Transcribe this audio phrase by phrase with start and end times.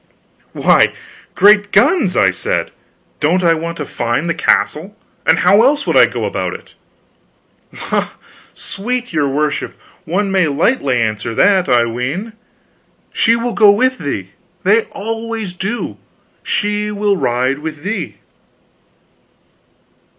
[0.53, 0.93] "Why,
[1.35, 2.71] great guns," I said,
[3.19, 4.97] "don't I want to find the castle?
[5.27, 6.73] And how else would I go about it?"
[7.71, 8.09] "La,
[8.55, 9.75] sweet your worship,
[10.05, 12.33] one may lightly answer that, I ween.
[13.13, 14.31] She will go with thee.
[14.63, 15.97] They always do.
[16.41, 18.15] She will ride with thee."